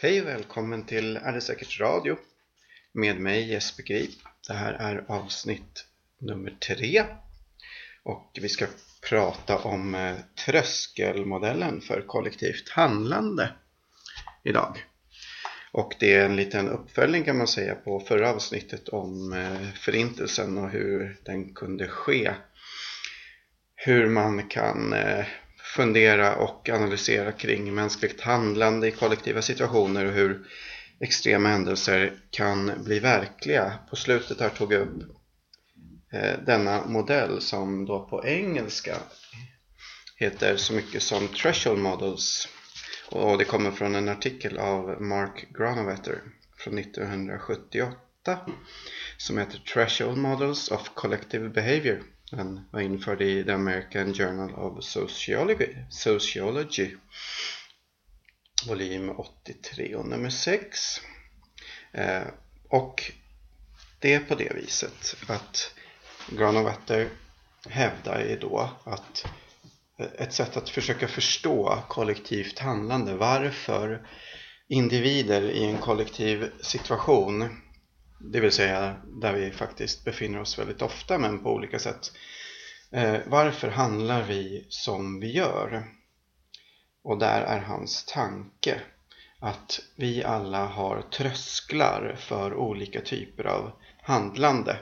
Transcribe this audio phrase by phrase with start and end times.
[0.00, 2.16] Hej och välkommen till Är det säkert radio
[2.92, 4.10] med mig Jesper Grip.
[4.48, 5.86] Det här är avsnitt
[6.18, 7.04] nummer tre
[8.02, 8.66] och vi ska
[9.08, 10.16] prata om eh,
[10.46, 13.52] tröskelmodellen för kollektivt handlande
[14.44, 14.84] idag.
[15.72, 20.58] Och det är en liten uppföljning kan man säga på förra avsnittet om eh, förintelsen
[20.58, 22.34] och hur den kunde ske.
[23.74, 25.26] Hur man kan eh,
[25.76, 30.46] fundera och analysera kring mänskligt handlande i kollektiva situationer och hur
[31.00, 33.78] extrema händelser kan bli verkliga.
[33.90, 35.02] På slutet här tog jag upp
[36.12, 38.96] eh, denna modell som då på engelska
[40.16, 42.48] heter så mycket som Threshold Models
[43.10, 46.20] och det kommer från en artikel av Mark Granovetter
[46.58, 48.38] från 1978
[49.16, 54.84] som heter Threshold Models of Collective Behavior den var införd i The American Journal of
[54.84, 56.96] Sociology, Sociology
[58.66, 60.78] volym 83 och nummer 6
[61.92, 62.22] eh,
[62.68, 63.12] och
[63.98, 65.74] det är på det viset att
[66.28, 67.08] Granovetter
[67.68, 69.24] hävdar ju då att
[69.98, 74.08] eh, ett sätt att försöka förstå kollektivt handlande, varför
[74.68, 77.62] individer i en kollektiv situation
[78.18, 82.12] det vill säga där vi faktiskt befinner oss väldigt ofta men på olika sätt.
[82.90, 85.84] Eh, varför handlar vi som vi gör?
[87.02, 88.80] Och där är hans tanke
[89.40, 94.78] att vi alla har trösklar för olika typer av handlande.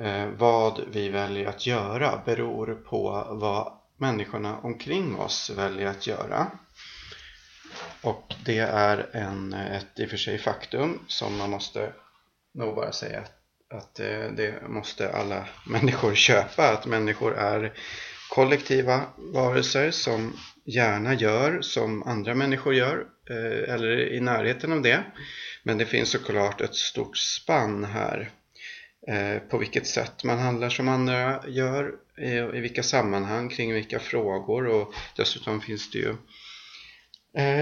[0.00, 6.50] Eh, vad vi väljer att göra beror på vad människorna omkring oss väljer att göra.
[8.02, 11.92] Och det är en, ett i och för sig faktum som man måste
[12.56, 13.24] nog bara säga
[13.70, 16.68] att det, eh, det måste alla människor köpa.
[16.68, 17.72] Att människor är
[18.30, 25.04] kollektiva varelser som gärna gör som andra människor gör eh, eller i närheten av det.
[25.62, 28.30] Men det finns såklart ett stort spann här
[29.08, 31.94] eh, på vilket sätt man handlar som andra gör,
[32.54, 36.14] i vilka sammanhang, kring vilka frågor och dessutom finns det ju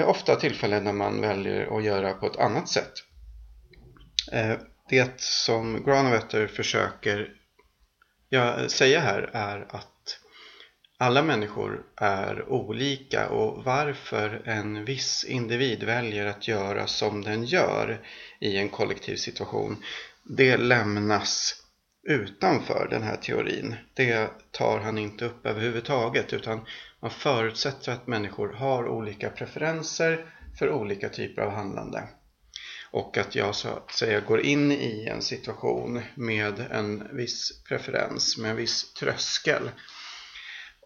[0.04, 2.92] ofta tillfällen när man väljer att göra på ett annat sätt
[4.88, 7.30] det som Granovetter försöker
[8.68, 10.18] säga här är att
[10.98, 18.06] alla människor är olika och varför en viss individ väljer att göra som den gör
[18.40, 19.84] i en kollektiv situation
[20.24, 21.54] det lämnas
[22.08, 23.74] utanför den här teorin.
[23.94, 26.66] Det tar han inte upp överhuvudtaget utan
[27.00, 30.26] man förutsätter att människor har olika preferenser
[30.58, 32.08] för olika typer av handlande
[32.94, 38.38] och att jag så att säga går in i en situation med en viss preferens,
[38.38, 39.70] med en viss tröskel.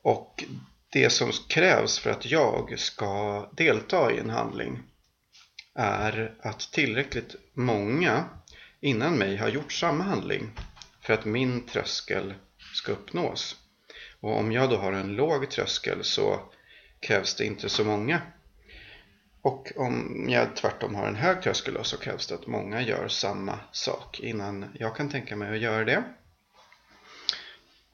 [0.03, 0.45] Och
[0.93, 4.83] det som krävs för att jag ska delta i en handling
[5.75, 8.25] är att tillräckligt många
[8.81, 10.51] innan mig har gjort samma handling
[11.03, 12.35] för att min tröskel
[12.75, 13.57] ska uppnås.
[14.21, 16.41] Och om jag då har en låg tröskel så
[17.01, 18.23] krävs det inte så många
[19.49, 23.59] och om jag tvärtom har en hög tröskel så krävs det att många gör samma
[23.73, 26.05] sak innan jag kan tänka mig att göra det.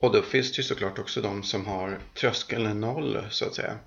[0.00, 3.78] Och då finns det ju såklart också de som har tröskeln noll så att säga.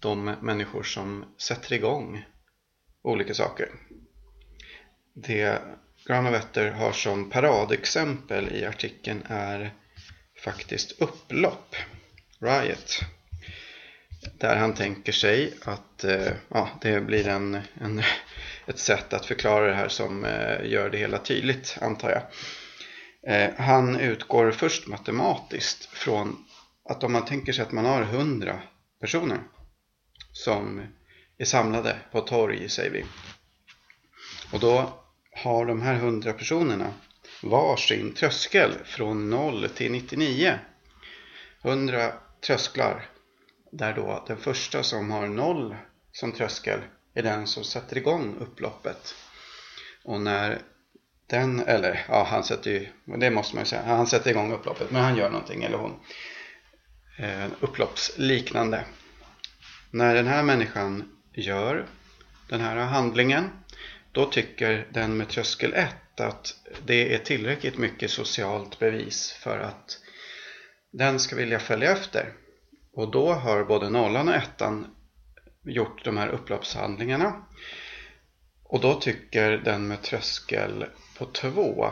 [0.00, 2.24] De människor som sätter igång
[3.02, 3.68] olika saker.
[5.14, 5.62] Det
[6.06, 9.74] Granovetter har som paradexempel i artikeln är
[10.44, 11.76] faktiskt upplopp,
[12.40, 13.00] riot
[14.38, 18.02] där han tänker sig att eh, ja, det blir en, en,
[18.66, 22.22] ett sätt att förklara det här som eh, gör det hela tydligt, antar jag.
[23.34, 26.44] Eh, han utgår först matematiskt från
[26.88, 28.62] att om man tänker sig att man har hundra
[29.00, 29.38] personer
[30.32, 30.82] som
[31.38, 33.04] är samlade på torg, säger vi.
[34.52, 34.92] Och då
[35.32, 36.94] har de här hundra personerna
[37.42, 40.58] varsin tröskel från 0 till 99.
[41.64, 42.12] 100
[42.46, 43.08] trösklar
[43.78, 45.76] där då den första som har noll
[46.12, 46.80] som tröskel
[47.14, 49.14] är den som sätter igång upploppet.
[50.04, 50.62] Och när
[51.26, 52.88] den, eller ja, han sätter ju,
[53.18, 56.00] det måste man ju säga, han sätter igång upploppet, men han gör någonting, eller hon.
[57.18, 58.84] Eh, upploppsliknande.
[59.90, 61.86] När den här människan gör
[62.48, 63.50] den här handlingen,
[64.12, 66.54] då tycker den med tröskel 1 att
[66.86, 69.98] det är tillräckligt mycket socialt bevis för att
[70.92, 72.32] den ska vilja följa efter.
[72.96, 74.86] Och då har både nollan och ettan
[75.62, 77.44] gjort de här upploppshandlingarna.
[78.64, 80.84] Och då tycker den med tröskel
[81.18, 81.90] på två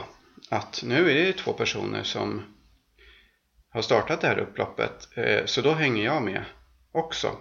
[0.50, 2.42] att nu är det två personer som
[3.68, 5.08] har startat det här upploppet.
[5.16, 6.44] Eh, så då hänger jag med
[6.92, 7.36] också.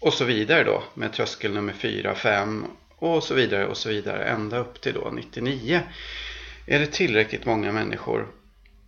[0.00, 2.66] och så vidare då med tröskel nummer 4, 5
[2.96, 5.80] och så vidare och så vidare ända upp till då 99.
[6.66, 8.28] Är det tillräckligt många människor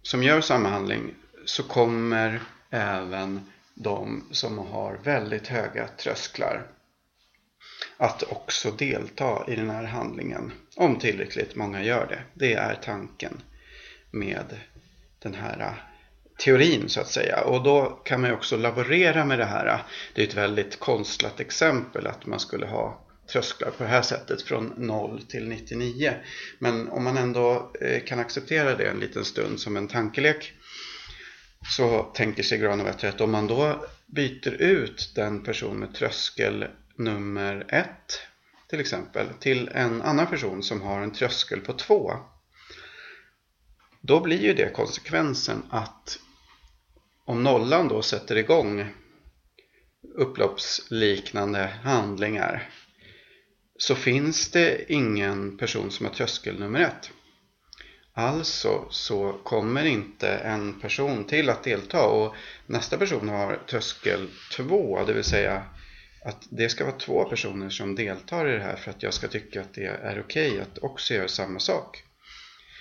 [0.03, 1.15] som gör samma handling
[1.45, 2.41] så kommer
[2.71, 3.47] även
[3.83, 6.67] de som har väldigt höga trösklar
[7.97, 12.23] att också delta i den här handlingen om tillräckligt många gör det.
[12.35, 13.43] Det är tanken
[14.11, 14.45] med
[15.19, 15.73] den här äh,
[16.45, 19.67] teorin så att säga och då kan man ju också laborera med det här.
[19.67, 19.81] Äh,
[20.15, 24.43] det är ett väldigt konstlat exempel att man skulle ha trösklar på det här sättet
[24.43, 26.15] från 0 till 99.
[26.59, 30.53] Men om man ändå eh, kan acceptera det en liten stund som en tankelek
[31.69, 36.67] så tänker sig Granovetter att om man då byter ut den person med tröskel
[36.97, 37.89] nummer 1
[38.69, 42.13] till exempel till en annan person som har en tröskel på 2
[44.01, 46.19] då blir ju det konsekvensen att
[47.25, 48.95] om nollan då sätter igång
[50.15, 52.69] upploppsliknande handlingar
[53.79, 57.11] så finns det ingen person som har tröskel nummer ett.
[58.15, 62.35] Alltså så kommer inte en person till att delta och
[62.67, 65.63] nästa person har tröskel 2, det vill säga
[66.25, 69.29] att det ska vara två personer som deltar i det här för att jag ska
[69.29, 72.03] tycka att det är okej okay att också göra samma sak.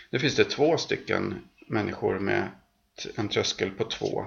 [0.09, 2.49] Nu finns det två stycken människor med
[3.15, 4.25] en tröskel på 2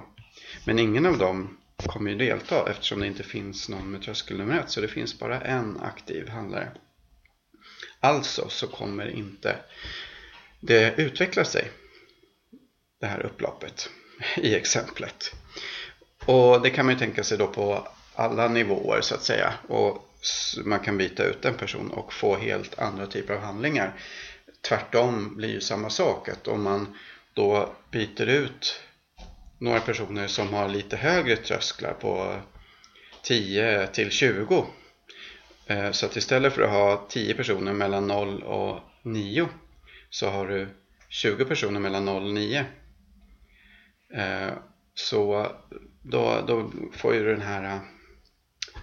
[0.65, 4.59] men ingen av dem kommer ju delta eftersom det inte finns någon med tröskel nummer
[4.59, 6.71] 1 så det finns bara en aktiv handlare.
[7.99, 9.59] Alltså så kommer inte
[10.65, 11.71] det utvecklar sig,
[12.99, 13.89] det här upploppet
[14.37, 15.35] i exemplet.
[16.25, 19.53] Och det kan man ju tänka sig då på alla nivåer så att säga.
[19.67, 20.09] Och
[20.63, 23.93] man kan byta ut en person och få helt andra typer av handlingar.
[24.61, 26.97] Tvärtom blir ju samma sak att om man
[27.33, 28.79] då byter ut
[29.57, 32.35] några personer som har lite högre trösklar på
[33.23, 34.65] 10 till 20
[35.67, 39.49] eh, så att istället för att ha 10 personer mellan 0 och 9
[40.13, 40.67] så har du
[41.09, 42.65] 20 personer mellan 0 och 9
[44.13, 44.53] eh,
[44.93, 45.51] så
[46.01, 47.79] då, då får ju den här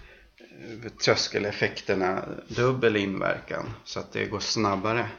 [0.01, 5.09] eh, tröskeleffekterna dubbel inverkan så att det går snabbare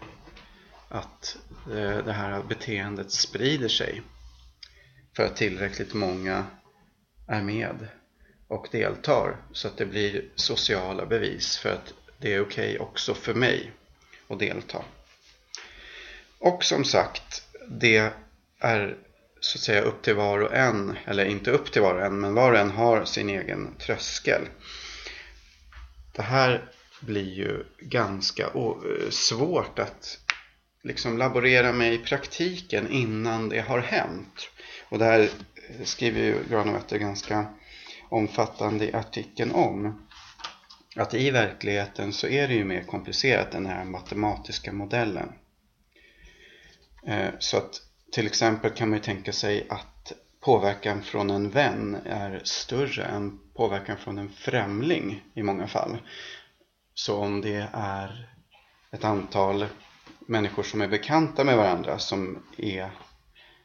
[0.88, 1.36] att
[1.66, 4.02] eh, det här beteendet sprider sig
[5.16, 6.46] för att tillräckligt många
[7.26, 7.88] är med
[8.48, 13.14] och deltar så att det blir sociala bevis för att det är okej okay också
[13.14, 13.72] för mig
[14.28, 14.84] att delta.
[16.42, 18.12] Och som sagt, det
[18.60, 18.96] är
[19.40, 22.20] så att säga upp till var och en, eller inte upp till var och en,
[22.20, 24.42] men var och en har sin egen tröskel.
[26.12, 28.50] Det här blir ju ganska
[29.10, 30.18] svårt att
[30.82, 34.50] liksom laborera med i praktiken innan det har hänt.
[34.88, 35.28] Och det här
[35.84, 37.46] skriver ju Granovetter ganska
[38.08, 40.06] omfattande i artikeln om.
[40.96, 45.32] Att i verkligheten så är det ju mer komplicerat än den här matematiska modellen.
[47.06, 47.80] Eh, så att
[48.12, 53.38] till exempel kan man ju tänka sig att påverkan från en vän är större än
[53.54, 55.98] påverkan från en främling i många fall.
[56.94, 58.28] Så om det är
[58.90, 59.66] ett antal
[60.26, 62.90] människor som är bekanta med varandra som är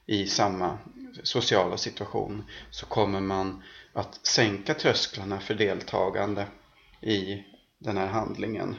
[0.05, 0.77] i samma
[1.23, 3.63] sociala situation så kommer man
[3.93, 6.45] att sänka trösklarna för deltagande
[7.01, 7.43] i
[7.77, 8.75] den här handlingen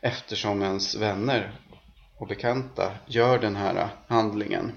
[0.00, 1.52] eftersom ens vänner
[2.22, 4.72] och bekanta gör den här handlingen.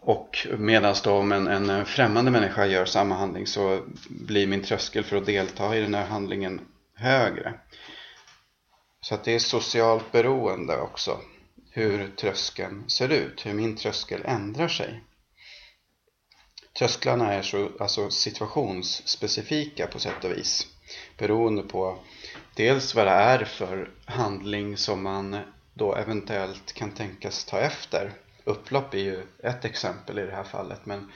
[0.00, 5.04] Och medan då om en, en främmande människa gör samma handling så blir min tröskel
[5.04, 6.60] för att delta i den här handlingen
[6.94, 7.54] högre.
[9.00, 11.20] Så att det är socialt beroende också
[11.70, 15.04] hur tröskeln ser ut, hur min tröskel ändrar sig.
[16.78, 20.66] Trösklarna är så, alltså situationsspecifika på sätt och vis
[21.18, 21.98] beroende på
[22.54, 25.36] dels vad det är för handling som man
[25.76, 28.12] då eventuellt kan tänkas ta efter.
[28.44, 31.12] Upplopp är ju ett exempel i det här fallet men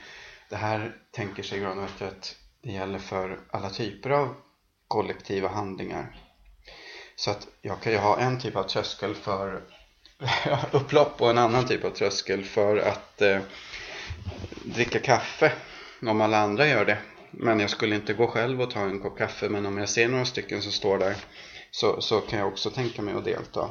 [0.49, 4.35] det här tänker sig Granötter att det gäller för alla typer av
[4.87, 6.15] kollektiva handlingar.
[7.15, 9.61] Så att jag kan ju ha en typ av tröskel för
[10.71, 13.39] upplopp och en annan typ av tröskel för att eh,
[14.63, 15.51] dricka kaffe
[16.01, 16.97] om alla andra gör det.
[17.31, 20.07] Men jag skulle inte gå själv och ta en kopp kaffe men om jag ser
[20.07, 21.15] några stycken som står där
[21.71, 23.69] så, så kan jag också tänka mig att delta.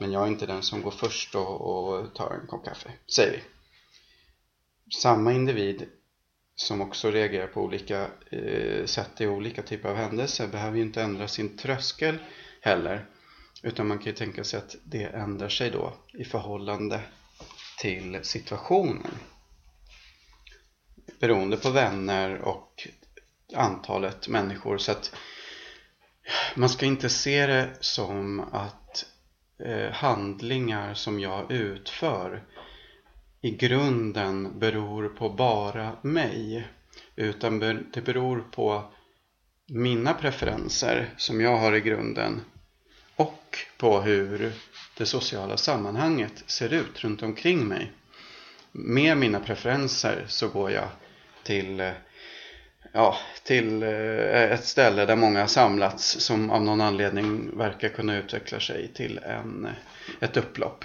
[0.00, 3.32] Men jag är inte den som går först och, och tar en kopp kaffe, säger
[3.32, 3.42] vi.
[4.94, 5.88] Samma individ
[6.54, 11.02] som också reagerar på olika eh, sätt i olika typer av händelser behöver ju inte
[11.02, 12.18] ändra sin tröskel
[12.60, 13.06] heller.
[13.62, 17.00] Utan man kan ju tänka sig att det ändrar sig då i förhållande
[17.78, 19.18] till situationen.
[21.20, 22.88] Beroende på vänner och
[23.54, 24.78] antalet människor.
[24.78, 25.14] Så att
[26.54, 29.06] man ska inte se det som att
[29.64, 32.42] Eh, handlingar som jag utför
[33.40, 36.68] i grunden beror på bara mig.
[37.16, 37.58] Utan
[37.92, 38.84] det beror på
[39.66, 42.40] mina preferenser som jag har i grunden
[43.16, 44.52] och på hur
[44.96, 47.92] det sociala sammanhanget ser ut runt omkring mig.
[48.72, 50.88] Med mina preferenser så går jag
[51.42, 51.92] till, eh,
[52.92, 58.18] ja, till eh, ett ställe där många har samlats som av någon anledning verkar kunna
[58.18, 59.68] utveckla sig till en,
[60.20, 60.84] ett upplopp.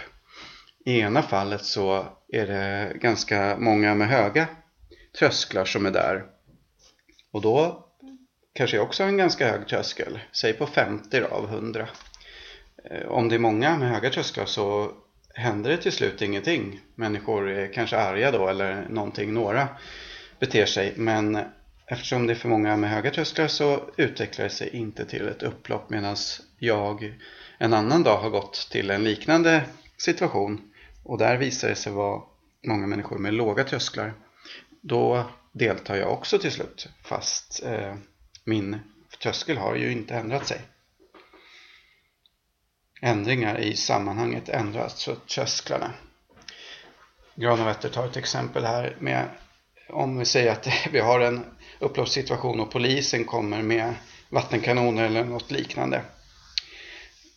[0.85, 4.47] I ena fallet så är det ganska många med höga
[5.19, 6.23] trösklar som är där.
[7.31, 7.85] Och då
[8.53, 11.87] kanske jag också har en ganska hög tröskel, säg på 50 av 100.
[12.91, 14.91] Eh, om det är många med höga trösklar så
[15.33, 16.79] händer det till slut ingenting.
[16.95, 19.67] Människor är kanske arga då eller någonting, några
[20.39, 20.93] beter sig.
[20.95, 21.39] Men
[21.87, 25.43] eftersom det är för många med höga trösklar så utvecklar det sig inte till ett
[25.43, 26.15] upplopp medan
[26.59, 27.13] jag
[27.57, 29.63] en annan dag har gått till en liknande
[29.97, 30.71] situation
[31.03, 32.21] och där visar det sig vara
[32.67, 34.13] många människor med låga trösklar.
[34.81, 37.95] Då deltar jag också till slut fast eh,
[38.43, 38.79] min
[39.23, 40.61] tröskel har ju inte ändrat sig.
[43.01, 45.93] Ändringar i sammanhanget ändras, alltså trösklarna.
[47.35, 49.29] Granovetter tar ett exempel här med
[49.89, 51.45] om vi säger att vi har en
[51.79, 53.93] upploppssituation och polisen kommer med
[54.29, 56.01] vattenkanoner eller något liknande.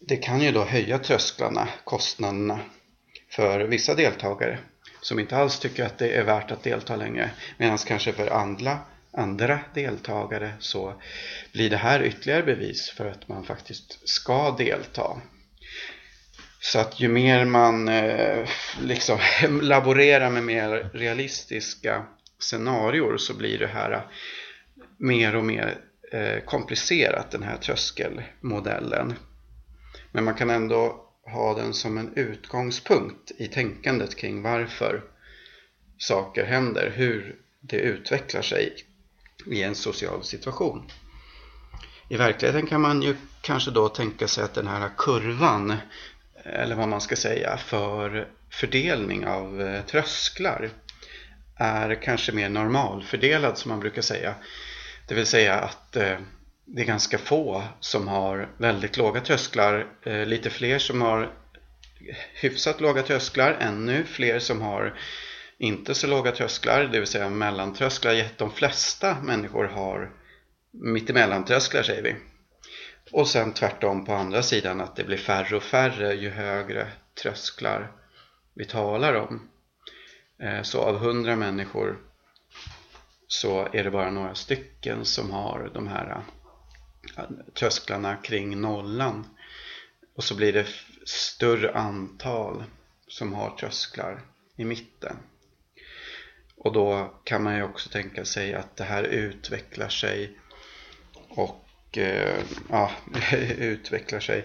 [0.01, 2.61] Det kan ju då höja trösklarna, kostnaderna
[3.31, 4.59] för vissa deltagare
[5.01, 7.31] som inte alls tycker att det är värt att delta längre.
[7.57, 8.79] Medan kanske för andra,
[9.13, 11.03] andra deltagare så
[11.53, 15.21] blir det här ytterligare bevis för att man faktiskt ska delta.
[16.61, 18.49] Så att ju mer man eh,
[18.81, 19.19] liksom
[19.63, 22.05] laborerar med mer realistiska
[22.39, 24.01] scenarior så blir det här äh,
[24.97, 25.79] mer och mer
[26.13, 29.15] äh, komplicerat den här tröskelmodellen.
[30.13, 35.03] Men man kan ändå ha den som en utgångspunkt i tänkandet kring varför
[35.99, 38.77] saker händer, hur det utvecklar sig
[39.47, 40.91] i en social situation.
[42.09, 45.77] I verkligheten kan man ju kanske då tänka sig att den här kurvan,
[46.43, 50.71] eller vad man ska säga, för fördelning av äh, trösklar
[51.59, 54.35] är kanske mer normalfördelad som man brukar säga.
[55.09, 56.19] Det vill säga att eh,
[56.65, 59.87] det är ganska få som har väldigt låga trösklar.
[60.03, 61.33] Eh, lite fler som har
[62.35, 63.57] hyfsat låga trösklar.
[63.61, 64.99] Ännu fler som har
[65.59, 68.25] inte så låga trösklar, det vill säga mellantrösklar.
[68.37, 70.11] De flesta människor har
[70.71, 72.17] mittemellantrösklar säger vi.
[73.13, 76.87] Och sen tvärtom på andra sidan att det blir färre och färre ju högre
[77.23, 77.93] trösklar
[78.55, 79.49] vi talar om.
[80.39, 81.99] Eh, så av hundra människor
[83.29, 86.23] så är det bara några stycken som har de här
[87.17, 89.27] eh, trösklarna kring nollan.
[90.15, 90.67] Och så blir det
[91.05, 92.65] större antal
[93.09, 94.21] som har trösklar
[94.57, 95.17] i mitten.
[96.57, 100.39] Och då kan man ju också tänka sig att det här utvecklar sig
[101.29, 102.91] och eh, ja,
[103.59, 104.45] utvecklar sig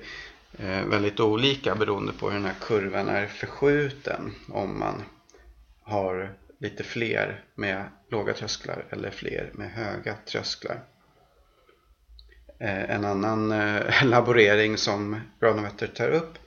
[0.57, 4.35] eh, väldigt olika beroende på hur den här kurvan är förskjuten.
[4.49, 5.03] Om man
[5.83, 10.83] har lite fler med låga trösklar eller fler med höga trösklar.
[12.59, 16.37] Eh, en annan eh, laborering som Granovetter tar upp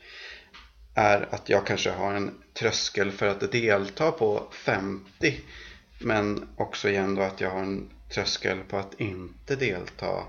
[0.94, 5.40] är att jag kanske har en tröskel för att delta på 50
[5.98, 10.24] men också igen då att jag har en tröskel på att inte delta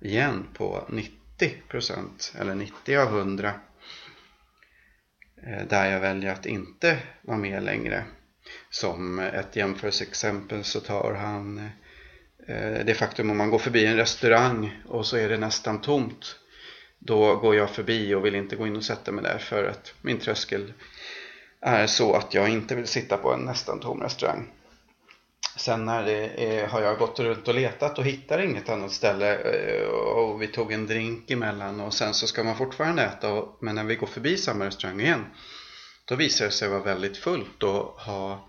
[0.00, 3.52] igen på 90% eller 90 av 100
[5.46, 8.04] eh, där jag väljer att inte vara med längre.
[8.70, 11.70] Som ett jämförelseexempel så tar han
[12.48, 16.36] eh, det faktum om man går förbi en restaurang och så är det nästan tomt
[17.00, 19.94] då går jag förbi och vill inte gå in och sätta mig där för att
[20.02, 20.72] min tröskel
[21.60, 24.50] är så att jag inte vill sitta på en nästan tom restaurang.
[25.56, 29.36] Sen när det är, har jag gått runt och letat och hittar inget annat ställe
[29.36, 33.74] eh, och vi tog en drink emellan och sen så ska man fortfarande äta men
[33.74, 35.24] när vi går förbi samma restaurang igen
[36.10, 38.48] då visar det sig vara väldigt fullt och ha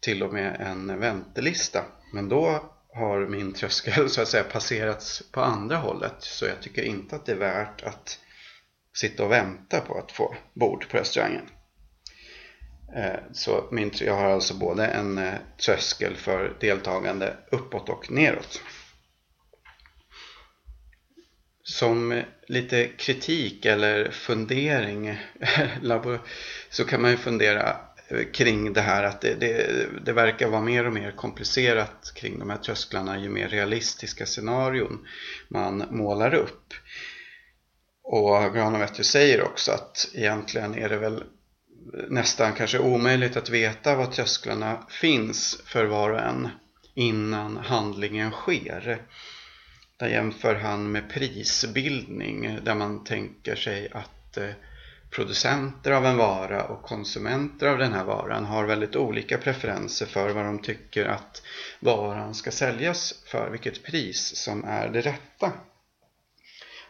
[0.00, 1.84] till och med en väntelista.
[2.12, 6.14] Men då har min tröskel så att säga passerats på andra hållet.
[6.18, 8.18] Så jag tycker inte att det är värt att
[8.96, 11.48] sitta och vänta på att få bord på restaurangen.
[12.96, 15.34] Eh, så min, jag har alltså både en eh,
[15.66, 18.60] tröskel för deltagande uppåt och neråt.
[21.64, 25.18] Som lite kritik eller fundering
[26.70, 27.76] så kan man ju fundera
[28.08, 32.38] eh, kring det här att det, det, det, verkar vara mer och mer komplicerat kring
[32.38, 35.06] de här trösklarna ju mer realistiska scenarion
[35.48, 36.74] man målar upp.
[38.02, 41.24] Och Granovetter säger också att egentligen är det väl
[42.08, 46.48] nästan kanske omöjligt att veta var trösklarna finns för var och en
[46.94, 49.02] innan handlingen sker.
[50.02, 54.50] Där jämför han med prisbildning där man tänker sig att eh,
[55.10, 60.30] producenter av en vara och konsumenter av den här varan har väldigt olika preferenser för
[60.30, 61.42] vad de tycker att
[61.80, 65.52] varan ska säljas för, vilket pris som är det rätta.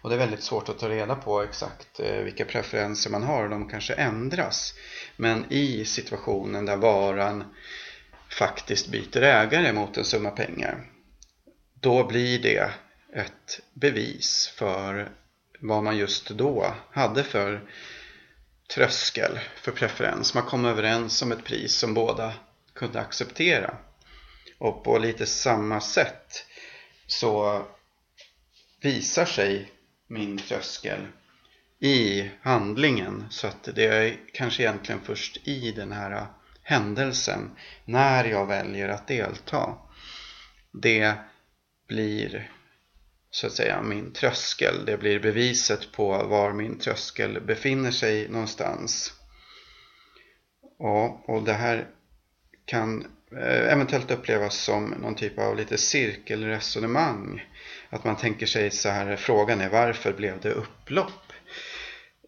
[0.03, 3.45] Och det är väldigt svårt att ta reda på exakt eh, vilka preferenser man har
[3.45, 4.75] och de kanske ändras.
[5.17, 7.45] Men i situationen där varan
[8.39, 10.89] faktiskt byter ägare mot en summa pengar
[11.83, 12.71] då blir det
[13.13, 15.11] ett bevis för
[15.61, 17.61] vad man just då hade för
[18.75, 20.35] tröskel för preferens.
[20.35, 22.35] Man kom överens om ett pris som båda
[22.75, 23.77] kunde acceptera.
[24.59, 26.47] Och på lite samma sätt
[27.07, 27.63] så
[28.81, 29.73] visar sig
[30.07, 31.07] min tröskel
[31.79, 36.27] i handlingen så att det är kanske egentligen först i den här
[36.63, 37.51] händelsen
[37.85, 39.75] när jag väljer att delta
[40.73, 41.15] det
[41.89, 42.51] blir
[43.35, 44.85] så att säga min tröskel.
[44.85, 49.13] Det blir beviset på var min tröskel befinner sig någonstans.
[50.79, 51.87] Ja, och det här
[52.65, 57.43] kan eh, eventuellt upplevas som någon typ av lite cirkelresonemang.
[57.91, 61.33] Att man tänker sig så här, frågan är varför blev det upplopp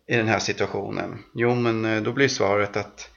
[0.07, 1.25] i den här situationen?
[1.35, 3.11] Jo, men eh, då blir svaret att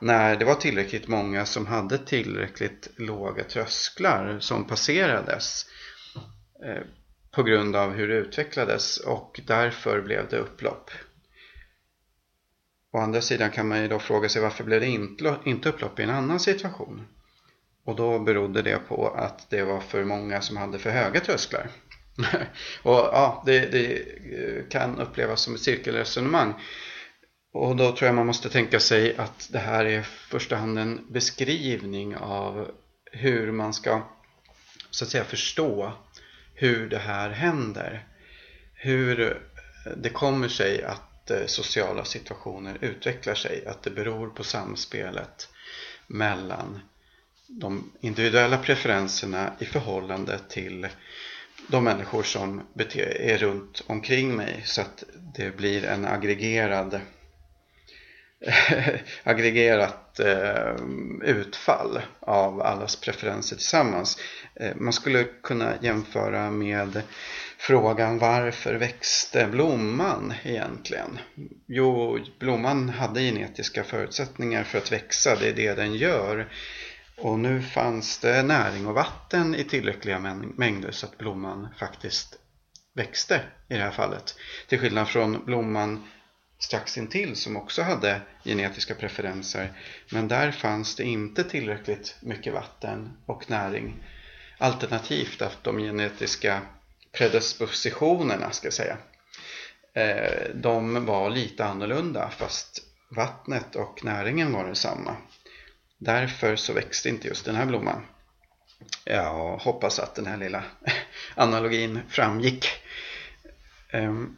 [0.00, 5.66] när det var tillräckligt många som hade tillräckligt låga trösklar som passerades
[6.64, 6.82] eh,
[7.36, 10.90] på grund av hur det utvecklades och därför blev det upplopp.
[12.92, 14.86] Å andra sidan kan man ju då fråga sig varför blev det
[15.44, 17.06] inte upplopp i en annan situation?
[17.84, 21.70] Och då berodde det på att det var för många som hade för höga trösklar.
[22.82, 26.54] och ja, det, det, eh, kan upplevas som ett cirkelresonemang.
[27.52, 30.78] Och då tror jag man måste tänka sig att det här är i första hand
[30.78, 32.70] en beskrivning av
[33.12, 34.02] hur man ska
[34.90, 35.92] så att säga förstå
[36.56, 38.06] hur det här händer.
[38.74, 43.66] Hur eh, det kommer sig att eh, sociala situationer utvecklar sig.
[43.66, 45.48] Att det beror på samspelet
[46.06, 46.80] mellan
[47.48, 50.88] de individuella preferenserna i förhållande till
[51.68, 52.62] de människor som
[52.98, 55.04] är runt omkring mig så att
[55.36, 57.00] det blir en aggregerad
[59.22, 60.76] aggregerat eh,
[61.22, 64.18] utfall av allas preferenser tillsammans.
[64.54, 67.02] Eh, man skulle kunna jämföra med
[67.58, 71.18] frågan varför växte blomman egentligen?
[71.66, 76.48] Jo, blomman hade genetiska förutsättningar för att växa, det är det den gör.
[77.18, 80.18] Och nu fanns det näring och vatten i tillräckliga
[80.56, 82.38] mängder så att blomman faktiskt
[82.94, 84.34] växte i det här fallet.
[84.68, 86.04] Till skillnad från blomman
[86.58, 89.72] strax intill som också hade genetiska preferenser.
[90.10, 94.04] Men där fanns det inte tillräckligt mycket vatten och näring.
[94.58, 96.62] Alternativt att de genetiska
[97.12, 98.96] predispositionerna ska jag säga.
[99.92, 105.16] Eh, de var lite annorlunda fast vattnet och näringen var detsamma.
[105.98, 108.06] Därför så växte inte just den här blomman.
[109.04, 110.62] Jag hoppas att den här lilla
[111.34, 112.66] analogin framgick.
[113.90, 114.36] Ehm,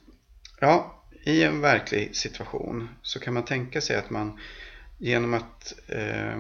[0.61, 0.98] ja,
[1.29, 4.41] i en verklig situation så kan man tänka sig att man
[4.99, 6.39] genom att eh,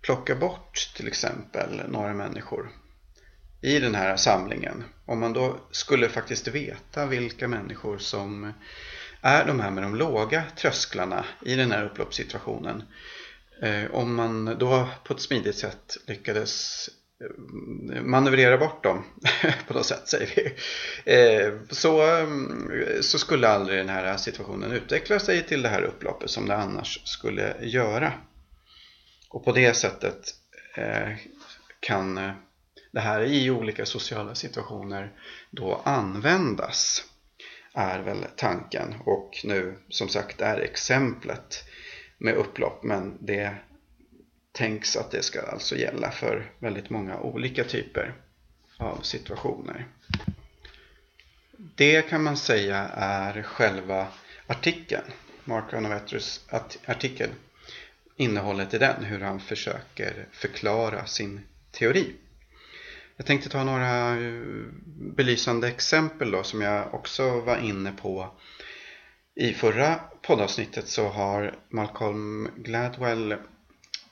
[0.00, 2.70] plocka bort till exempel några människor
[3.60, 4.84] i den här samlingen.
[5.04, 8.52] Om man då skulle faktiskt veta vilka människor som
[9.20, 12.82] är de här med de låga trösklarna i den här upploppssituationen.
[13.62, 16.88] Eh, om man då på ett smidigt sätt lyckades
[18.02, 19.04] manövrera bort dem
[19.68, 20.54] på något sätt säger vi.
[21.12, 26.30] Eh, så, mm, så skulle aldrig den här situationen utveckla sig till det här upploppet
[26.30, 28.12] som det annars skulle göra.
[29.30, 30.34] Och på det sättet
[30.76, 31.08] eh,
[31.80, 32.32] kan eh,
[32.92, 35.12] det här i olika sociala situationer
[35.50, 37.04] då användas
[37.74, 41.64] är väl tanken och nu som sagt är exemplet
[42.18, 43.56] med upplopp men det
[44.54, 48.14] tänks att det ska alltså gälla för väldigt många olika typer
[48.76, 49.86] av situationer.
[51.56, 54.06] Det kan man säga är själva
[54.46, 55.04] artikeln,
[55.44, 56.46] Mark Ranovetros
[56.86, 57.30] artikel,
[58.16, 61.40] innehållet i den, hur han försöker förklara sin
[61.70, 62.14] teori.
[63.16, 64.42] Jag tänkte ta några eh,
[65.16, 68.30] belysande exempel då som jag också var inne på
[69.34, 73.36] i förra poddavsnittet så har Malcolm Gladwell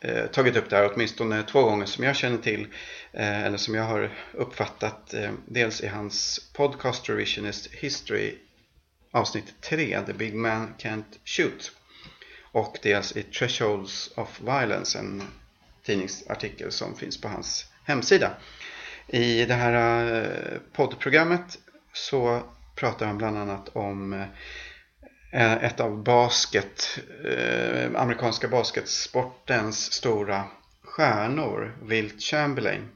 [0.02, 2.66] eh, tagit upp det här åtminstone två gånger som jag känner till
[3.12, 8.38] eh, eller som jag har uppfattat eh, dels i hans podcast Revisionist History
[9.12, 11.72] avsnitt 3, The Big Man Can't Shoot.
[12.52, 15.22] Och dels i Thresholds of Violence, en
[15.82, 18.30] tidningsartikel som finns på hans hemsida.
[19.06, 21.58] I det här eh, poddprogrammet
[21.92, 22.42] så
[22.74, 24.26] pratar han bland annat om eh,
[25.34, 30.44] Eh, ett av basket, eh, amerikanska basketsportens stora
[30.82, 32.88] stjärnor, Wilt Chamberlain.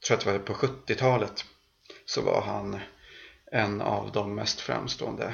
[0.00, 1.44] Jag tror att det var på 70-talet
[2.06, 2.80] så var han
[3.52, 5.32] en av de mest framstående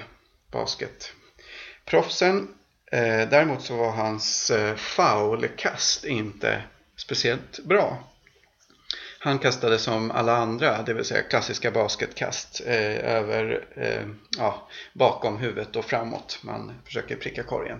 [0.50, 2.48] basketproffsen.
[2.92, 6.62] Eh, däremot så var hans eh, foulkast inte
[6.96, 8.04] speciellt bra.
[9.22, 15.38] Han kastade som alla andra, det vill säga klassiska basketkast eh, över, eh, ja, bakom
[15.38, 16.38] huvudet och framåt.
[16.42, 17.78] Man försöker pricka korgen.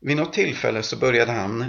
[0.00, 1.64] Vid något tillfälle så började han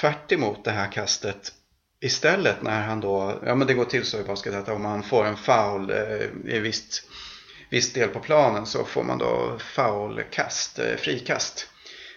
[0.00, 0.28] tvärt
[0.64, 1.52] det här kastet
[2.00, 5.02] istället när han då, ja men det går till så i basket att om man
[5.02, 7.02] får en foul eh, i visst,
[7.70, 11.68] viss del på planen så får man då foulkast, eh, frikast.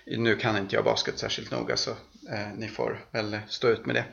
[0.06, 1.92] Nu kan inte jag basket särskilt noga så
[2.32, 4.06] eh, ni får väl stå ut med det.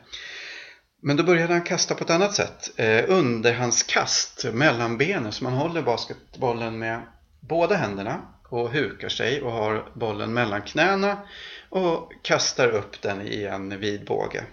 [1.01, 2.69] Men då började han kasta på ett annat sätt.
[2.75, 5.31] Eh, underhandskast mellan benen.
[5.31, 7.01] Så man håller basketbollen med
[7.39, 11.17] båda händerna och hukar sig och har bollen mellan knäna
[11.69, 14.43] och kastar upp den i en vid båge.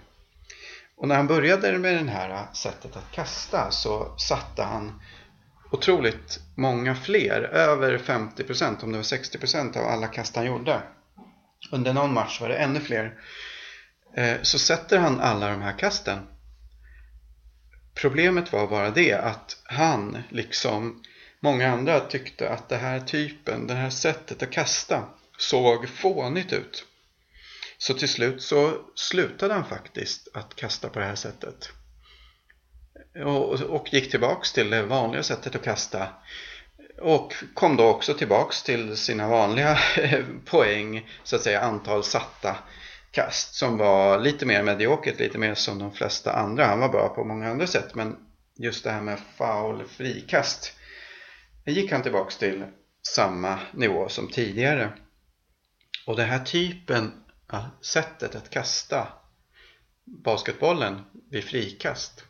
[0.97, 5.01] Och när han började med det här eh, sättet att kasta så satte han
[5.71, 10.81] otroligt många fler, över 50% om det var 60% av alla kast han gjorde.
[11.71, 13.13] Under någon match var det ännu fler.
[14.15, 16.19] Eh, så sätter han alla de här kasten
[17.95, 21.03] Problemet var bara det att han, liksom
[21.39, 25.03] många andra, tyckte att det här typen, det här sättet att kasta
[25.37, 26.85] såg fånigt ut.
[27.77, 31.69] Så till slut så slutade han faktiskt att kasta på det här sättet.
[33.25, 36.07] Och, och gick tillbaks till det vanliga sättet att kasta.
[37.01, 39.79] Och kom då också tillbaks till sina vanliga
[40.45, 42.57] poäng, så att säga antal satta
[43.15, 46.65] kast som var lite mer mediokert, lite mer som de flesta andra.
[46.65, 48.17] Han var bra på många andra sätt men
[48.55, 50.73] just det här med foul frikast
[51.65, 52.65] gick han tillbaks till
[53.07, 54.89] samma nivå som tidigare.
[56.05, 57.11] Och den här typen,
[57.81, 59.07] sättet att kasta
[60.03, 61.01] basketbollen
[61.31, 62.23] vid frikast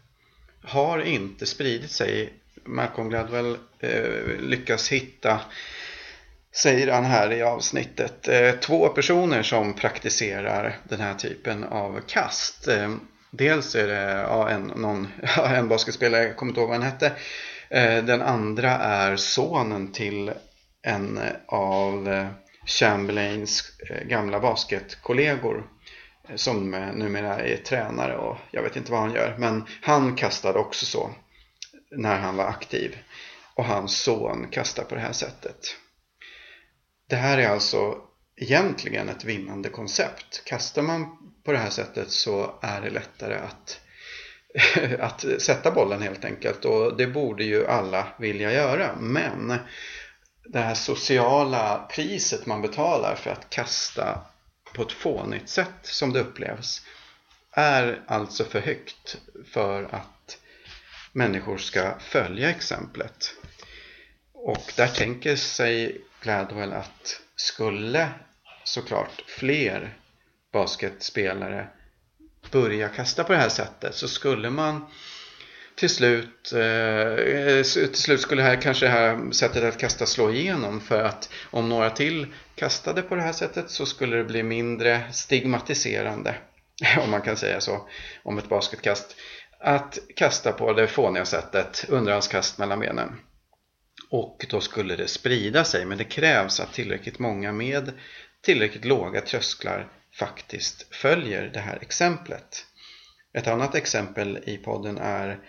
[0.63, 2.33] har inte spridit sig.
[2.63, 5.41] Malcolm Gladwell eh, lyckas hitta
[6.55, 8.27] säger han här i avsnittet.
[8.27, 12.67] Eh, två personer som praktiserar den här typen av kast.
[12.67, 12.95] Eh,
[13.31, 15.07] dels är det ja, en, någon,
[15.45, 17.11] en basketspelare, jag kommer inte ihåg vad han hette.
[17.69, 20.31] Eh, den andra är sonen till
[20.81, 22.27] en av
[22.65, 23.63] Chamberlains
[24.05, 25.63] gamla basketkollegor
[26.35, 29.35] som numera är tränare och jag vet inte vad han gör.
[29.37, 31.09] Men han kastade också så
[31.91, 32.97] när han var aktiv.
[33.53, 35.75] Och hans son kastar på det här sättet.
[37.07, 37.97] Det här är alltså
[38.35, 40.41] egentligen ett vinnande koncept.
[40.45, 43.79] Kastar man på det här sättet så är det lättare att,
[44.99, 48.95] att sätta bollen helt enkelt och det borde ju alla vilja göra.
[48.99, 49.57] Men
[50.43, 54.21] det här sociala priset man betalar för att kasta
[54.73, 56.81] på ett fånigt sätt som det upplevs
[57.51, 59.17] är alltså för högt
[59.51, 60.37] för att
[61.11, 63.33] människor ska följa exemplet.
[64.33, 68.09] Och där tänker sig Gladwell att skulle
[68.63, 69.93] såklart fler
[70.53, 71.67] basketspelare
[72.51, 74.85] börja kasta på det här sättet så skulle man
[75.75, 80.81] till slut, eh, till slut skulle här, kanske det här sättet att kasta slå igenom
[80.81, 85.01] för att om några till kastade på det här sättet så skulle det bli mindre
[85.11, 86.35] stigmatiserande,
[87.03, 87.89] om man kan säga så,
[88.23, 89.15] om ett basketkast.
[89.59, 93.19] Att kasta på det fåniga sättet, underhandskast mellan benen.
[94.15, 97.93] Och då skulle det sprida sig men det krävs att tillräckligt många med
[98.41, 99.87] tillräckligt låga trösklar
[100.19, 102.65] faktiskt följer det här exemplet.
[103.33, 105.39] Ett annat exempel i podden är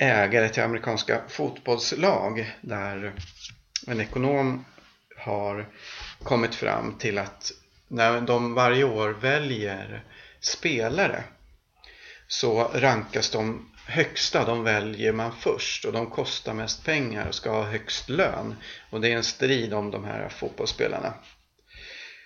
[0.00, 3.12] ägare till amerikanska fotbollslag där
[3.86, 4.64] en ekonom
[5.16, 5.68] har
[6.22, 7.52] kommit fram till att
[7.88, 10.04] när de varje år väljer
[10.40, 11.24] spelare
[12.26, 17.50] så rankas de högsta de väljer man först och de kostar mest pengar och ska
[17.50, 18.54] ha högst lön.
[18.90, 21.14] Och det är en strid om de här fotbollsspelarna.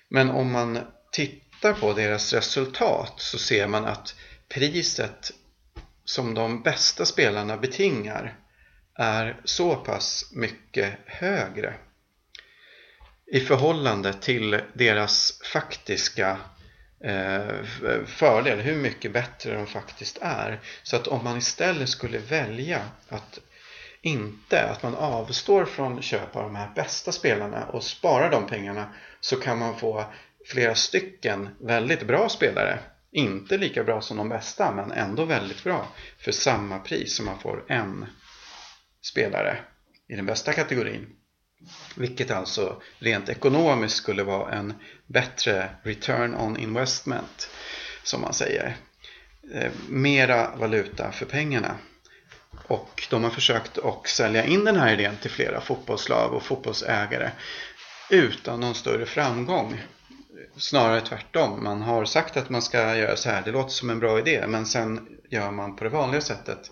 [0.08, 0.78] Men om man
[1.12, 4.14] tittar på deras resultat så ser man att
[4.48, 5.32] priset
[6.04, 8.38] som de bästa spelarna betingar
[8.94, 11.74] är så pass mycket högre
[13.32, 16.38] i förhållande till deras faktiska
[17.04, 17.64] Eh,
[18.06, 20.60] fördel, hur mycket bättre de faktiskt är.
[20.82, 23.38] Så att om man istället skulle välja att
[24.02, 28.94] inte att man avstår från köp av de här bästa spelarna och sparar de pengarna
[29.20, 30.04] så kan man få
[30.46, 32.78] flera stycken väldigt bra spelare.
[33.12, 37.38] Inte lika bra som de bästa men ändå väldigt bra för samma pris som man
[37.38, 38.06] får en
[39.02, 39.58] spelare
[40.08, 41.17] i den bästa kategorin.
[41.94, 44.74] Vilket alltså rent ekonomiskt skulle vara en
[45.06, 47.50] bättre return on investment
[48.02, 48.76] som man säger.
[49.54, 51.76] Eh, mera valuta för pengarna.
[52.66, 57.30] Och de har försökt att sälja in den här idén till flera fotbollslag och fotbollsägare
[58.10, 59.80] utan någon större framgång.
[60.56, 61.64] Snarare tvärtom.
[61.64, 63.42] Man har sagt att man ska göra så här.
[63.44, 66.70] Det låter som en bra idé men sen gör man på det vanliga sättet.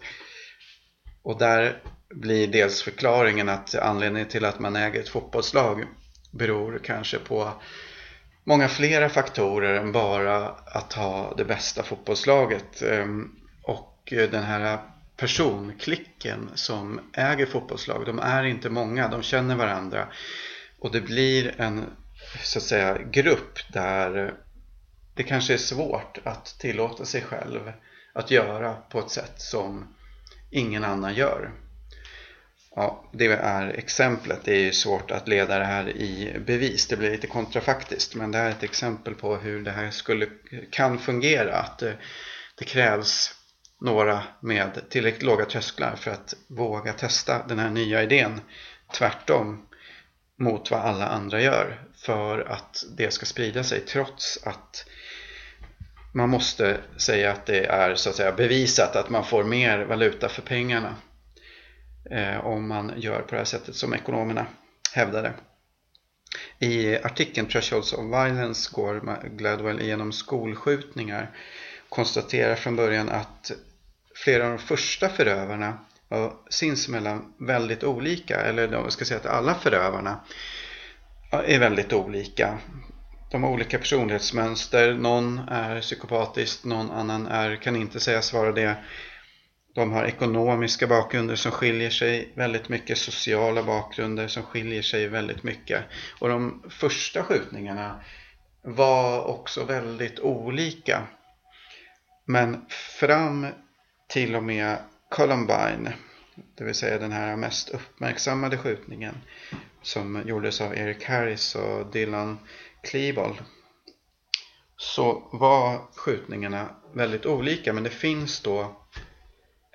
[1.22, 1.82] Och där
[2.14, 5.84] blir dels förklaringen att anledningen till att man äger ett fotbollslag
[6.30, 7.52] beror kanske på
[8.44, 12.82] många flera faktorer än bara att ha det bästa fotbollslaget.
[12.82, 13.30] Ehm,
[13.62, 14.78] och den här
[15.16, 20.08] personklicken som äger fotbollslag, de är inte många, de känner varandra.
[20.78, 21.84] Och det blir en
[22.42, 24.34] så att säga grupp där
[25.14, 27.72] det kanske är svårt att tillåta sig själv
[28.12, 29.94] att göra på ett sätt som
[30.50, 31.52] ingen annan gör.
[32.78, 34.40] Ja, det är exemplet.
[34.44, 36.86] Det är svårt att leda det här i bevis.
[36.86, 38.14] Det blir lite kontrafaktiskt.
[38.14, 40.26] Men det här är ett exempel på hur det här skulle,
[40.70, 41.56] kan fungera.
[41.56, 41.96] Att det,
[42.58, 43.34] det krävs
[43.80, 48.40] några med tillräckligt låga trösklar för att våga testa den här nya idén.
[48.92, 49.66] Tvärtom
[50.38, 51.80] mot vad alla andra gör.
[51.96, 54.86] För att det ska sprida sig trots att
[56.14, 60.28] man måste säga att det är så att säga bevisat att man får mer valuta
[60.28, 60.94] för pengarna
[62.10, 64.46] Eh, om man gör på det här sättet som ekonomerna
[64.92, 65.32] hävdade.
[66.58, 71.30] I artikeln Thresholds of Violence går Gladwell igenom skolskjutningar
[71.88, 73.52] konstaterar från början att
[74.14, 79.54] flera av de första förövarna var sinsemellan väldigt olika, eller jag ska säga att alla
[79.54, 80.20] förövarna
[81.30, 82.58] är väldigt olika.
[83.30, 88.76] De har olika personlighetsmönster, någon är psykopatisk, någon annan är, kan inte sägas vara det.
[89.76, 95.42] De har ekonomiska bakgrunder som skiljer sig väldigt mycket, sociala bakgrunder som skiljer sig väldigt
[95.42, 95.84] mycket.
[96.18, 98.00] Och de första skjutningarna
[98.62, 101.02] var också väldigt olika.
[102.24, 103.46] Men fram
[104.08, 104.78] till och med
[105.10, 105.92] Columbine,
[106.56, 109.14] det vill säga den här mest uppmärksammade skjutningen
[109.82, 112.38] som gjordes av Eric Harris och Dylan
[112.82, 113.36] Klebold
[114.76, 118.85] så var skjutningarna väldigt olika men det finns då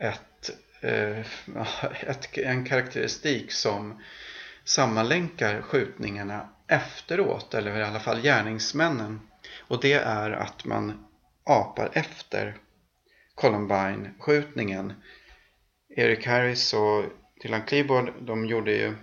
[0.02, 0.50] ett,
[0.82, 1.20] eh,
[2.10, 4.02] ett, en karaktäristik som
[4.64, 9.20] sammanlänkar skjutningarna efteråt eller i alla fall gärningsmännen
[9.60, 11.06] och det är att man
[11.44, 12.58] apar efter
[13.36, 14.94] Columbine-skjutningen.
[15.96, 17.04] Eric Harris och
[17.42, 18.94] Dylan Klebold de gjorde ju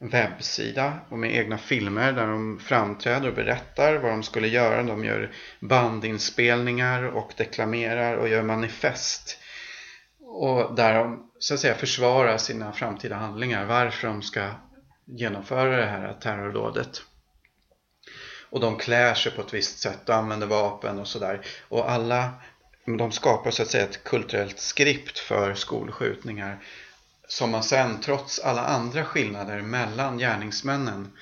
[0.00, 4.82] en webbsida och med egna filmer där de framträder och berättar vad de skulle göra.
[4.82, 9.38] De gör bandinspelningar och deklamerar och gör manifest.
[10.34, 14.50] Och där de så att säga försvarar sina framtida handlingar, varför de ska
[15.04, 17.02] genomföra det här terrordådet.
[18.50, 21.40] Och de klär sig på ett visst sätt och använder vapen och sådär.
[21.68, 22.30] Och alla
[22.98, 26.58] de skapar så att säga ett kulturellt skript för skolskjutningar
[27.28, 31.12] som man sen trots alla andra skillnader mellan gärningsmännen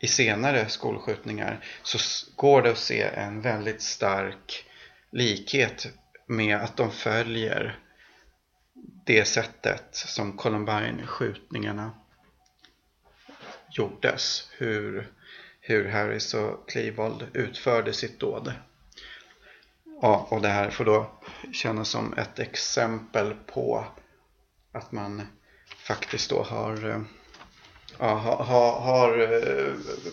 [0.00, 1.98] i senare skolskjutningar så
[2.36, 4.64] går det att se en väldigt stark
[5.12, 5.86] likhet
[6.26, 7.78] med att de följer
[9.06, 11.90] det sättet som Columbine-skjutningarna
[13.70, 14.48] gjordes.
[14.52, 15.10] Hur,
[15.60, 18.52] hur Harris och Klebold utförde sitt dåd.
[20.02, 21.20] Ja, och det här får då
[21.52, 23.84] kännas som ett exempel på
[24.72, 25.22] att man
[25.76, 27.00] faktiskt då har, eh,
[27.98, 29.36] ja, har, har,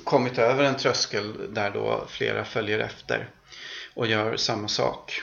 [0.03, 3.29] kommit över en tröskel där då flera följer efter
[3.93, 5.21] och gör samma sak.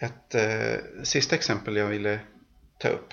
[0.00, 2.20] Ett eh, sista exempel jag ville
[2.78, 3.12] ta upp.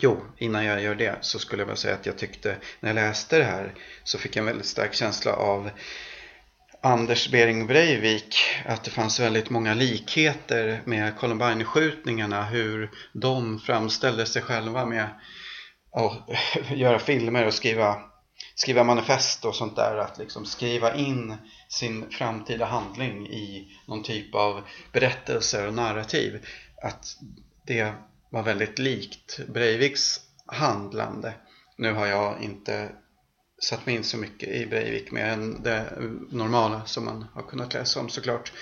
[0.00, 2.94] Jo, innan jag gör det så skulle jag bara säga att jag tyckte när jag
[2.94, 5.70] läste det här så fick jag en väldigt stark känsla av
[6.80, 14.42] Anders Bering Breivik att det fanns väldigt många likheter med Columbine-skjutningarna, hur de framställde sig
[14.42, 15.08] själva med
[15.92, 16.28] att
[16.70, 18.02] göra filmer och skriva,
[18.58, 21.36] skriva manifest och sånt där, att liksom skriva in
[21.68, 26.46] sin framtida handling i någon typ av berättelser och narrativ.
[26.82, 27.16] Att
[27.66, 27.92] det
[28.30, 31.34] var väldigt likt Breiviks handlande.
[31.76, 32.88] Nu har jag inte
[33.62, 35.92] satt mig in så mycket i Breivik mer än det
[36.30, 38.52] normala som man har kunnat läsa om såklart.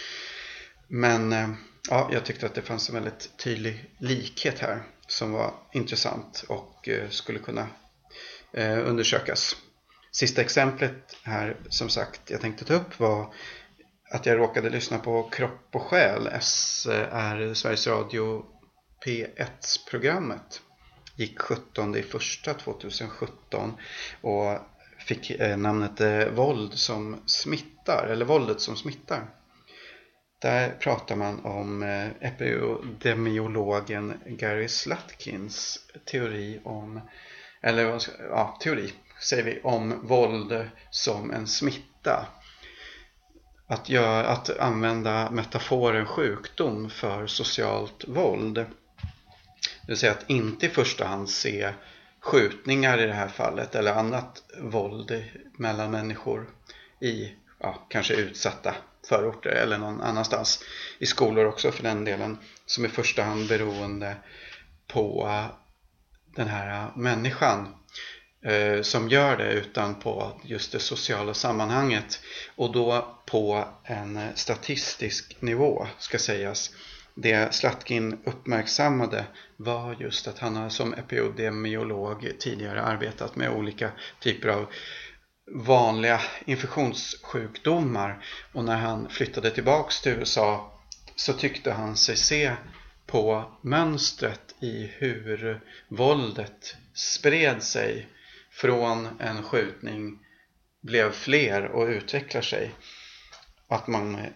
[0.89, 1.49] Men eh,
[1.91, 4.83] ja, jag tyckte att det fanns en väldigt tydlig likhet här.
[5.07, 7.67] som var intressant och eh, skulle kunna
[8.53, 9.57] eh, undersökas.
[10.19, 13.35] Sista exemplet här som sagt jag tänkte ta upp var
[14.11, 18.45] att jag råkade lyssna på Kropp och själ, SR, Sveriges Radio
[19.07, 20.63] P1-programmet.
[21.17, 23.73] Gick 17 i första 2017
[24.21, 24.59] och
[24.99, 29.31] fick eh, namnet eh, Våld som smittar, eller Våldet som smittar.
[30.43, 37.01] Där pratar man om eh, epidemiologen Gary Slutkins teori om,
[37.63, 38.01] eller
[38.31, 42.27] ja, teori säger vi, om våld som en smitta.
[43.69, 48.55] Att, göra, att använda metaforen sjukdom för socialt våld.
[48.55, 48.67] Det
[49.87, 51.73] vill säga att inte i första hand se
[52.21, 55.25] skjutningar i det här fallet eller annat våld
[55.59, 56.51] mellan människor
[57.01, 58.75] i ja, kanske utsatta
[59.09, 60.65] förorter eller någon annanstans.
[60.99, 62.39] I skolor också för den delen.
[62.67, 64.17] Som i första hand beroende
[64.87, 65.31] på
[66.37, 67.75] den här människan
[68.47, 72.21] eh, som gör det utan på just det sociala sammanhanget
[72.57, 76.71] och då på en statistisk nivå ska sägas.
[77.15, 79.25] Det Slatkin uppmärksammade
[79.57, 84.67] var just att han har som epidemiolog tidigare arbetat med olika typer av
[85.55, 90.73] vanliga infektionssjukdomar och när han flyttade tillbaks till USA
[91.17, 92.53] så tyckte han sig se
[93.07, 98.09] på mönstret i hur våldet spred sig
[98.61, 100.19] från en skjutning
[100.83, 102.75] blev fler och utvecklar sig.
[103.69, 104.27] Att man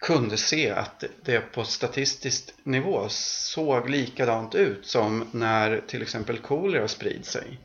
[0.00, 6.88] kunde se att det på statistisk nivå såg likadant ut som när till exempel kolera
[6.88, 7.60] sprid sig.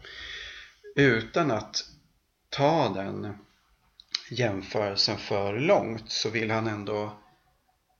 [0.96, 1.84] Utan att
[2.50, 3.38] ta den
[4.32, 7.18] jämförelsen för långt så vill han ändå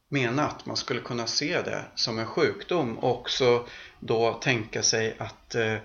[0.10, 3.68] mena att man skulle kunna se det som en sjukdom och också
[4.00, 5.78] då tänka sig att eh,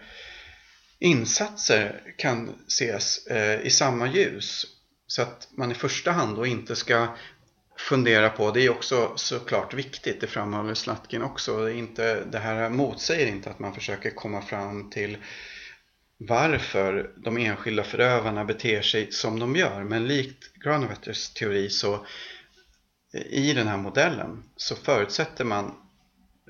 [1.00, 4.66] insatser kan ses eh, i samma ljus.
[5.06, 7.16] Så att man i första hand då inte ska
[7.76, 12.70] fundera på, det är också såklart viktigt, det framhåller Slatkin också, det, inte, det här
[12.70, 15.18] motsäger inte att man försöker komma fram till
[16.18, 19.84] varför de enskilda förövarna beter sig som de gör.
[19.84, 21.94] Men likt Granovetters teori så
[23.14, 25.79] eh, i den här modellen så förutsätter man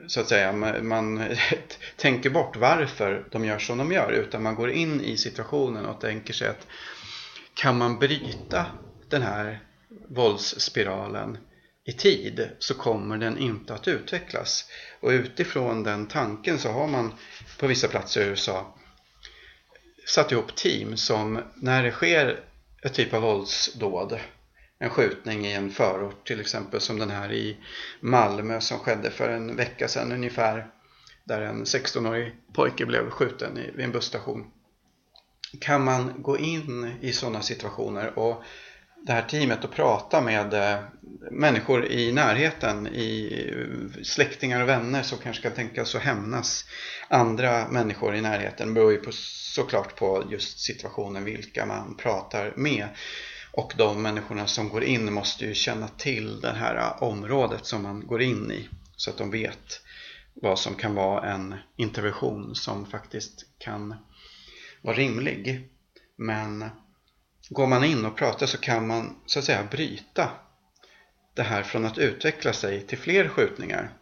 [0.06, 1.24] så att säga, man,
[1.96, 6.00] tänker bort varför de gör som de gör utan man går in i situationen och
[6.00, 6.66] tänker sig att
[7.54, 8.66] kan man bryta
[9.08, 9.60] den här
[10.08, 11.38] våldsspiralen
[11.84, 14.64] i tid så kommer den inte att utvecklas.
[15.00, 17.14] Och utifrån den tanken så har man
[17.58, 18.74] på vissa platser i USA
[20.06, 22.40] satt ihop team som när det sker
[22.82, 24.20] ett typ av våldsdåd
[24.80, 27.56] en skjutning i en förort till exempel som den här i
[28.00, 30.66] Malmö som skedde för en vecka sedan ungefär
[31.24, 34.50] där en 16-årig pojke blev skjuten vid en busstation.
[35.60, 38.42] Kan man gå in i sådana situationer och
[39.06, 40.80] det här teamet och prata med eh,
[41.30, 43.32] människor i närheten, i
[44.02, 46.64] släktingar och vänner som kanske kan tänkas att hämnas
[47.08, 52.88] andra människor i närheten beror ju på, såklart på just situationen vilka man pratar med.
[53.52, 58.06] Och de människorna som går in måste ju känna till det här området som man
[58.06, 59.80] går in i så att de vet
[60.34, 63.94] vad som kan vara en intervention som faktiskt kan
[64.82, 65.68] vara rimlig.
[66.16, 66.70] Men
[67.50, 70.30] går man in och pratar så kan man så att säga bryta
[71.34, 73.92] det här från att utveckla sig till fler skjutningar.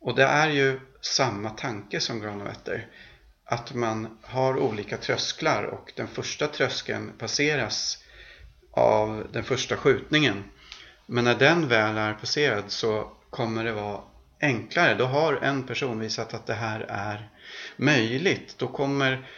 [0.00, 2.88] Och det är ju samma tanke som Granovetter.
[3.44, 7.98] Att man har olika trösklar och den första tröskeln passeras
[8.76, 10.44] av den första skjutningen.
[11.06, 14.00] Men när den väl är passerad så kommer det vara
[14.40, 14.94] enklare.
[14.94, 17.30] Då har en person visat att det här är
[17.76, 18.54] möjligt.
[18.58, 19.28] Då kommer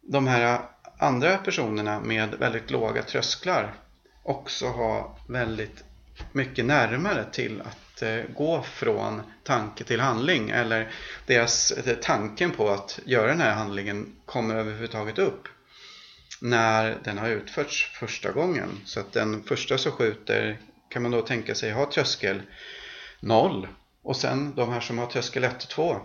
[0.00, 0.60] de här
[0.98, 3.74] andra personerna med väldigt låga trösklar
[4.22, 5.84] också ha väldigt
[6.32, 10.90] mycket närmare till att eh, gå från tanke till handling eller
[11.26, 15.48] deras eh, tanken på att göra den här handlingen kommer överhuvudtaget upp
[16.42, 18.68] när den har utförts första gången.
[18.84, 22.42] Så att den första som skjuter kan man då tänka sig ha tröskel
[23.20, 23.68] 0
[24.02, 26.00] och sen de här som har tröskel 1 och 2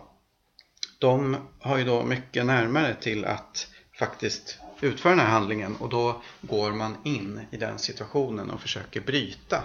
[1.00, 3.68] de har ju då mycket närmare till att
[4.00, 9.02] faktiskt utföra den här handlingen och då går man in i den situationen och försöker
[9.02, 9.64] bryta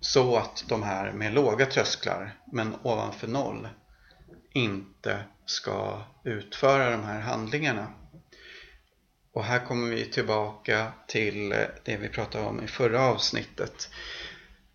[0.00, 3.68] så att de här med låga trösklar men ovanför noll
[4.52, 7.86] inte ska utföra de här handlingarna.
[9.34, 13.88] Och här kommer vi tillbaka till eh, det vi pratade om i förra avsnittet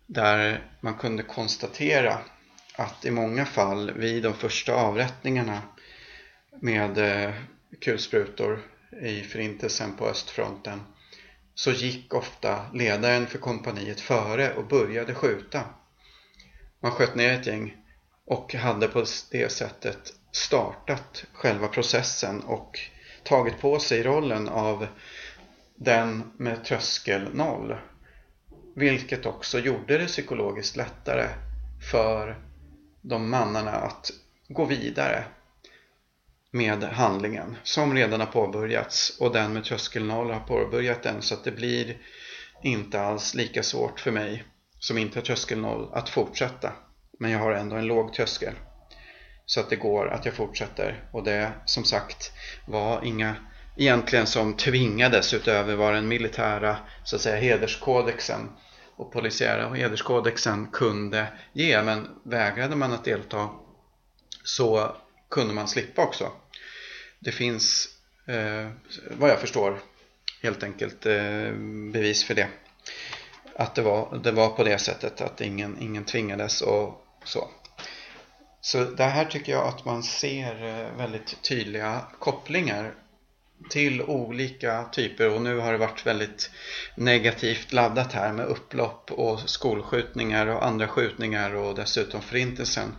[0.06, 2.18] där man kunde konstatera
[2.76, 5.62] att i många fall vid de första avrättningarna
[6.60, 7.34] med eh,
[7.80, 8.62] kulsprutor
[9.02, 10.82] i förintelsen på östfronten
[11.54, 15.64] så gick ofta ledaren för kompaniet före och började skjuta.
[16.80, 17.76] Man sköt ner ett gäng
[18.26, 22.78] och hade på det sättet startat själva processen och
[23.24, 24.86] tagit på sig rollen av
[25.76, 27.76] den med tröskel noll.
[28.76, 31.28] Vilket också gjorde det psykologiskt lättare
[31.90, 32.36] för
[33.02, 34.10] de mannarna att
[34.48, 35.24] gå vidare
[36.50, 41.34] med handlingen som redan har påbörjats och den med tröskel noll har påbörjat den så
[41.34, 41.96] att det blir
[42.62, 44.44] inte alls lika svårt för mig
[44.78, 46.72] som inte har tröskel noll att fortsätta.
[47.18, 48.54] Men jag har ändå en låg tröskel.
[49.50, 52.32] Så att det går att jag fortsätter och det som sagt
[52.66, 53.36] var inga
[53.76, 58.48] egentligen som tvingades utöver vad den militära så att säga hederskodexen
[58.96, 63.48] och polisiära hederskodexen kunde ge men vägrade man att delta
[64.44, 64.96] så
[65.30, 66.32] kunde man slippa också.
[67.18, 67.88] Det finns
[68.26, 68.70] eh,
[69.10, 69.80] vad jag förstår
[70.42, 71.52] helt enkelt eh,
[71.92, 72.48] bevis för det.
[73.56, 77.48] Att det var, det var på det sättet att ingen, ingen tvingades och så.
[78.60, 82.94] Så det här tycker jag att man ser eh, väldigt tydliga kopplingar
[83.70, 85.34] till olika typer.
[85.34, 86.50] Och nu har det varit väldigt
[86.94, 92.96] negativt laddat här med upplopp och skolskjutningar och andra skjutningar och dessutom förintelsen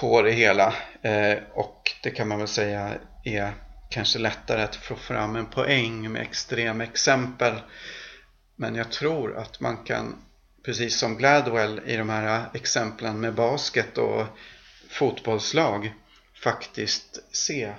[0.00, 0.74] på det hela.
[1.02, 3.52] Eh, och det kan man väl säga är
[3.90, 7.54] kanske lättare att få fram en poäng med extrema exempel.
[8.56, 10.16] Men jag tror att man kan
[10.64, 14.26] precis som Gladwell i de här exemplen med basket och
[14.90, 15.94] fotbollslag
[16.34, 17.72] faktiskt se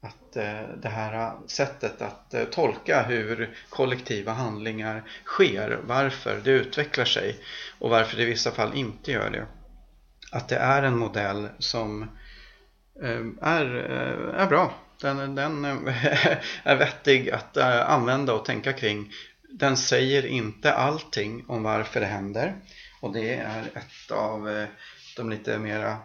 [0.00, 7.04] att eh, det här sättet att eh, tolka hur kollektiva handlingar sker, varför det utvecklar
[7.04, 7.38] sig
[7.78, 9.46] och varför det i vissa fall inte gör det.
[10.32, 12.02] Att det är en modell som
[13.02, 13.66] eh, är,
[14.34, 14.74] är bra.
[15.00, 15.64] Den, den
[16.62, 19.12] är vettig att använda och tänka kring.
[19.52, 22.56] Den säger inte allting om varför det händer.
[23.00, 24.68] Och det är ett av eh,
[25.16, 25.96] de lite mera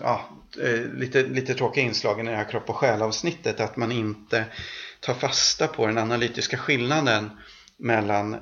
[0.00, 0.28] ja,
[0.62, 4.44] eh, lite, lite tråkiga inslagen i det här kropp och själavsnittet att man inte
[5.00, 7.30] tar fasta på den analytiska skillnaden
[7.76, 8.36] mellan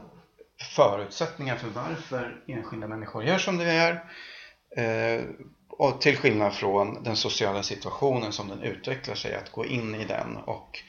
[0.76, 4.04] förutsättningar för varför enskilda människor gör som de gör
[4.76, 5.24] eh,
[5.68, 10.04] och till skillnad från den sociala situationen som den utvecklar sig, att gå in i
[10.04, 10.82] den och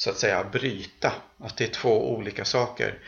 [0.00, 1.12] så att säga bryta.
[1.38, 2.98] Att det är två olika saker.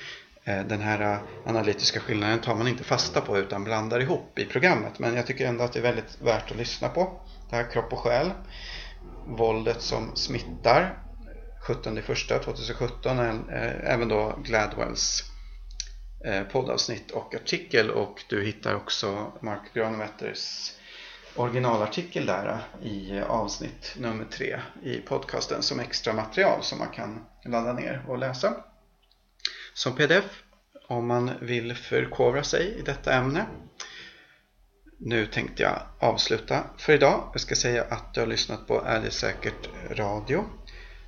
[0.45, 4.45] Eh, den här eh, analytiska skillnaden tar man inte fasta på utan blandar ihop i
[4.45, 4.99] programmet.
[4.99, 7.21] Men jag tycker ändå att det är väldigt värt att lyssna på.
[7.51, 8.31] Det här Kropp och själ.
[9.27, 10.99] Våldet som smittar.
[11.67, 13.19] 17 2017.
[13.19, 15.25] Eh, även då Gladwells
[16.53, 17.91] poddavsnitt och artikel.
[17.91, 20.73] Och du hittar också Mark Granvetters
[21.37, 26.89] originalartikel där eh, i eh, avsnitt nummer tre i podcasten som extra material som man
[26.89, 28.55] kan ladda ner och läsa
[29.75, 30.43] som pdf
[30.89, 33.47] om man vill förkovra sig i detta ämne.
[34.99, 37.31] Nu tänkte jag avsluta för idag.
[37.33, 40.45] Jag ska säga att du har lyssnat på Är det säkert radio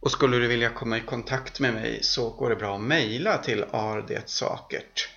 [0.01, 3.39] Och skulle du vilja komma i kontakt med mig så går det bra att mejla
[3.39, 5.09] till ardetsakert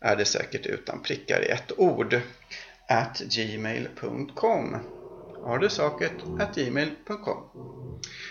[0.00, 2.20] är det säkert utan prickar i ett ord.
[2.88, 4.76] At gmail.com
[6.38, 7.38] at gmail.com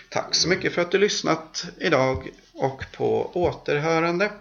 [0.10, 4.32] Tack så mycket för att du lyssnat idag och på återhörande.